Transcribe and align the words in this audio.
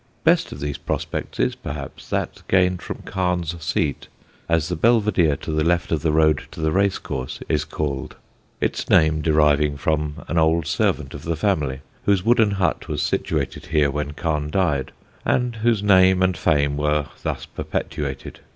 Best 0.23 0.51
of 0.51 0.59
these 0.61 0.79
prospects 0.79 1.39
is, 1.39 1.53
perhaps, 1.53 2.09
that 2.09 2.41
gained 2.47 2.81
from 2.81 3.03
Carne's 3.05 3.53
seat, 3.63 4.07
as 4.49 4.67
the 4.67 4.75
Belvedere 4.75 5.35
to 5.35 5.51
the 5.51 5.63
left 5.63 5.91
of 5.91 6.01
the 6.01 6.11
road 6.11 6.47
to 6.49 6.59
the 6.59 6.71
racecourse 6.71 7.39
is 7.47 7.63
called; 7.65 8.15
its 8.59 8.89
name 8.89 9.21
deriving 9.21 9.77
from 9.77 10.25
an 10.27 10.39
old 10.39 10.65
servant 10.65 11.13
of 11.13 11.21
the 11.21 11.35
family, 11.35 11.81
whose 12.05 12.25
wooden 12.25 12.49
hut 12.49 12.87
was 12.87 13.03
situated 13.03 13.67
here 13.67 13.91
when 13.91 14.13
Carne 14.13 14.49
died, 14.49 14.91
and 15.23 15.57
whose 15.57 15.83
name 15.83 16.23
and 16.23 16.35
fame 16.35 16.77
were 16.77 17.05
thus 17.21 17.45
perpetuated. 17.45 18.39